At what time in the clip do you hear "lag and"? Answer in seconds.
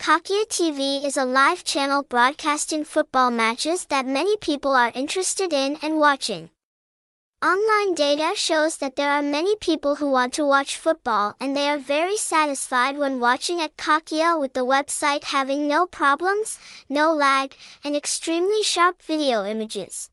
17.12-17.94